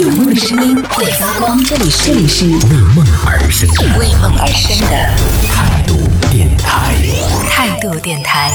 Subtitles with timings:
[0.00, 2.54] 有梦的声音会发光，这里是这里是为
[2.96, 4.96] 梦而生的为梦而生的
[5.46, 5.94] 态度
[6.30, 6.94] 电台。
[7.50, 8.50] 态度电台。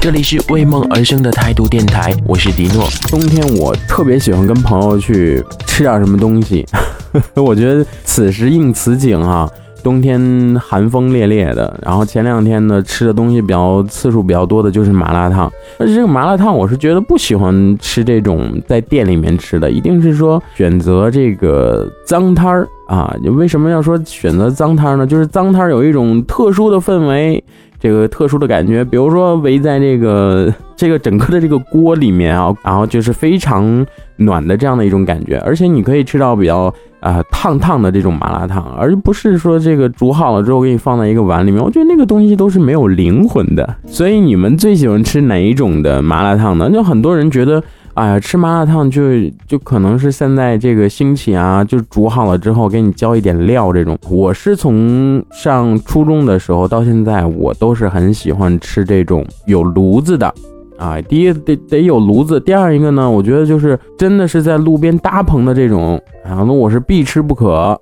[0.00, 2.88] 这里是为梦而生的态度电台，我是迪诺。
[3.08, 6.64] 冬天我特别喜欢跟朋友去吃点什么东西，
[7.34, 9.50] 我觉得此时应此景哈、
[9.82, 23.14] 冬天寒风烈烈的，然后前两天呢吃的东西比较次数比较多的就是麻辣烫，但是这个麻辣烫我是觉得不喜欢吃这种在店里面吃的，一定是说选择这个脏摊儿啊。
[23.36, 25.06] 为什么要说选择脏摊儿呢？
[25.06, 27.42] 就是脏摊儿有一种特殊的氛围。
[27.80, 33.84] 这个特殊的感觉，比如说围在这个 这个整个的这个锅里面啊，然后就是非常
[34.16, 43.76] 暖的这样的一种感觉，而且你可以吃到比较啊、烫烫的这种麻辣烫，而不是说这个煮好了之后给你放在一个碗里面，我觉得那个东西都是没有灵魂的。
[43.86, 46.70] 所以你们最喜欢吃哪一种的麻辣烫呢？
[46.70, 47.62] 就很多人觉得。
[47.94, 49.02] 哎呀，吃麻辣烫就
[49.46, 53.98] 就可能是现在这个兴起啊，就煮好了之后给你浇一点料这种。
[54.08, 60.32] 我是从上初中的时候到现在，我都是很喜欢吃这种有炉子的。
[60.78, 67.78] 啊，第一得得有炉子，第二一个呢，我觉得就是真的是在路边搭棚的这种，啊，那我是必吃不可。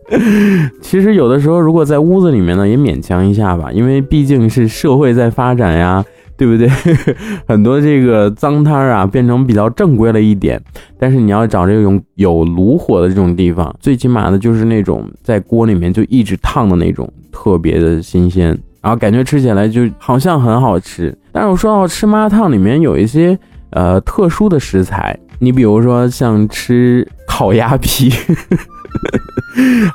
[0.80, 6.02] 其实有的时候如果在屋子里面呢，也勉强一下吧，因为毕竟是社会在发展呀，
[6.36, 6.68] 对不对？
[7.48, 10.60] 很多这个脏摊儿啊，变成比较正规了一点，
[10.98, 18.48] 但是你要找这种有炉火的这种地方，最起码的就是那种在锅里面就一直烫的那种，特别的新鲜，
[18.80, 21.16] 然后感觉吃起来就好像很好吃。
[21.32, 23.38] 但是我说到吃麻辣烫里面有一些
[23.70, 28.12] 呃特殊的食材，你比如说像吃烤鸭皮。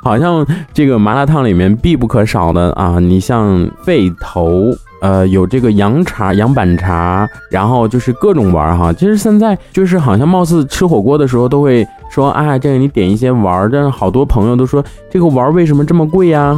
[0.02, 4.70] 好像这个麻辣烫里面必不可少的啊，你像肺头，
[5.02, 8.92] 呃，有这个羊肠、羊板肠，然后就是各种丸儿哈。
[8.92, 16.56] 其实现在就是好像貌似吃火锅的时候都会说，哎，这个你点一些丸儿，但是好多朋友都说这个丸儿为什么这么贵呀？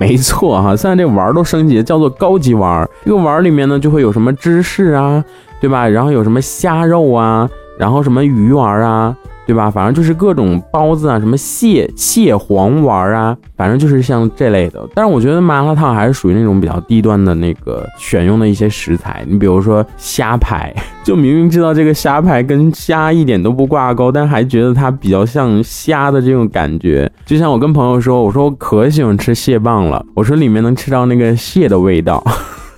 [0.00, 2.88] 没错哈，现在这丸儿都升级，叫做高级丸儿。
[3.04, 5.22] 这个丸儿里面呢，就会有什么芝士啊，
[5.60, 5.86] 对吧？
[5.86, 7.46] 然后有什么虾肉啊，
[7.78, 9.14] 然后什么鱼丸啊。
[9.46, 9.70] 对吧？
[9.70, 14.86] 反正就是各种包子啊，什么蟹蟹黄丸啊，反正就是像这类的。
[14.94, 19.24] 但是我觉得麻辣烫还是属于那种比较低端的那个选用的一些食材。
[19.28, 27.10] 你比如说虾排， 就明明知道这个虾排跟虾一点都不挂钩，但还觉得它比较像虾的这种感觉。
[27.26, 32.24] 就像我跟朋友说，我说我可喜欢吃蟹棒了，我说里面能吃到那个蟹的味道。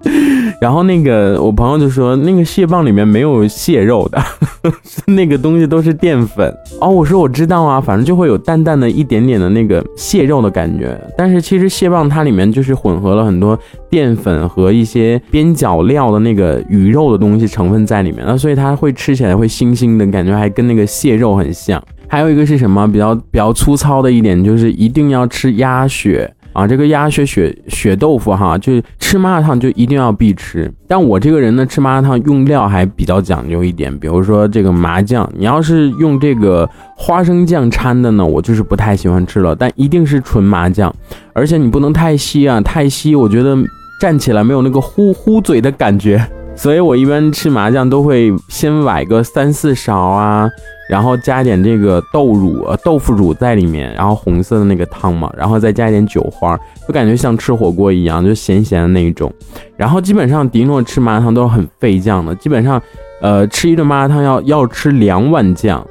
[0.63, 4.23] 然后那个我朋友就说，那个蟹棒里面没有蟹肉的，
[5.13, 6.55] 那个东西都是淀粉。
[6.81, 10.97] 哦，我说我知道啊，反正就会有淡淡的一点点的那个蟹肉的感觉。
[11.19, 13.59] 但是其实蟹棒它里面就是混合了很多
[13.91, 21.83] 淀粉和一些边角料的那个鱼肉的东西成分在里面，那所以它会吃起来会腥腥的感觉，还跟那个蟹肉很像。
[22.07, 26.33] 还有一个是什么比较比较粗糙的一点，就是一定要吃鸭血。
[26.53, 30.73] 啊，这个鸭血血血豆腐哈，就吃麻辣烫就一定要必吃。
[30.87, 39.55] 但我这个人呢，吃麻辣烫用料还比较讲究一点，比如说这个麻酱，你要是用这个花生酱掺的呢，我就是不太喜欢吃了。
[39.57, 40.95] 但一定是纯麻酱，
[41.33, 43.57] 而且你不能太稀啊，太稀我觉得
[44.01, 46.23] 站起来没有那个呼呼嘴的感觉。
[46.63, 50.49] 所以我一般吃麻酱都会先崴个三四勺啊。
[50.89, 56.57] 然后加点这个豆乳、呃豆腐乳在里面，然后红色的那个汤嘛，然后再加一点酒花，
[56.87, 59.33] 就感觉像吃火锅一样，就咸咸的那一种。
[59.77, 62.81] 然后基本上迪诺吃麻辣烫都是很费酱的，基本上，
[63.21, 65.85] 呃，吃一顿麻辣烫要要吃两碗酱。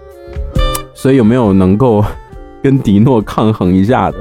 [0.94, 2.02] 所以有没有能够
[2.64, 4.18] 跟迪诺抗衡一下的？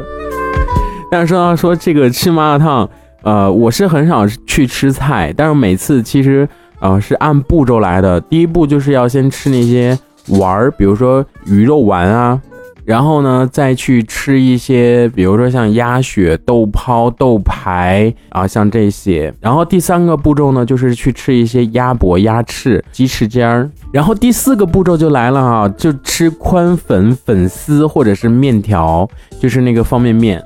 [1.12, 2.88] 但是说到说这个吃麻辣烫，
[3.22, 6.48] 呃，我是很少去吃菜，但是每次其实
[6.81, 8.20] 呃是按步骤来的。
[8.20, 9.98] 第一步就是要先吃那些。
[10.38, 12.41] 丸儿，比如说鱼肉丸啊，
[12.84, 19.32] 然后呢再去吃一些，比如说像鸭血、豆泡、豆排啊，像这些。
[19.41, 23.69] 然后第三个步骤呢，就是去吃一些鸭脖、鸭翅、鸡翅尖儿。
[23.91, 29.09] 然后第四个步骤就来了哈，就吃宽粉、粉丝或者是面条，
[29.41, 30.41] 就是那个方便面。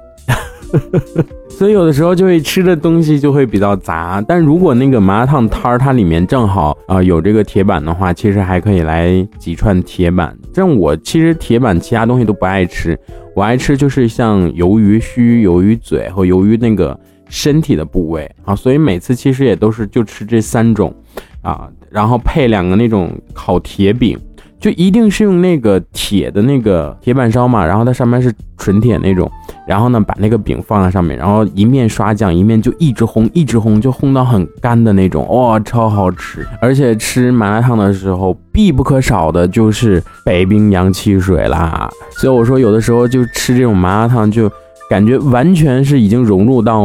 [1.56, 10.36] 所以有的时候就会吃的东西就会比较杂，但如果那个麻辣烫摊儿它里面正好啊、有这个铁板的话，其实还可以来几串铁板。
[10.52, 12.98] 但我其实铁板其他东西都不爱吃，
[13.36, 16.98] 我爱吃就是像鱿鱼须、鱿鱼嘴和鱿鱼那个
[17.28, 20.92] 身体的部位啊，所以每次其实也都是就吃这三种
[21.40, 24.18] 啊，然后配两个那种烤铁饼。
[24.58, 29.30] 就一定是用那个铁的那个铁板烧嘛，然后它上面是纯铁那种，
[29.66, 36.46] 然后呢把那个饼放在上面，然后一面刷酱，一面就一直烘，一直烘，就烘到很干的那种，哇，超好吃！
[36.60, 44.50] 而且吃麻辣烫的时候必不可少的就是北冰洋汽水啦，所以我说有的时候就吃这种麻辣烫就。
[44.90, 46.82] 感觉完全是已经融入到，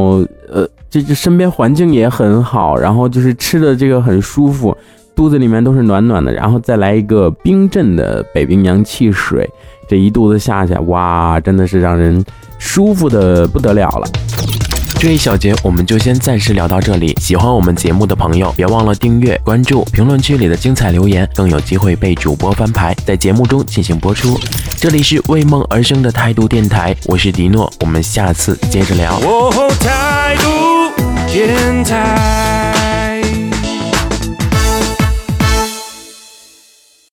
[0.50, 4.76] 呃，这这身边环境也很好，然后就是吃的这个很舒服，
[5.20, 9.46] 肚子里面都是暖暖的，然后再来一个冰镇的北冰洋汽水，
[9.86, 12.24] 这一肚子下去，哇，真的是让人
[12.58, 14.08] 舒服的不得了了。
[14.98, 17.14] 这一小节我们就先暂时聊到这里。
[17.20, 24.40] 喜欢我们节目的朋友，别忘了订阅、关注，评论区里的精彩留言更有机会被主播翻牌，在节目中进行播出。
[24.78, 29.20] 这里是为梦而生的态度电台，我是迪诺，我们下次接着聊。
[29.82, 30.94] 态度
[31.28, 32.59] 电台。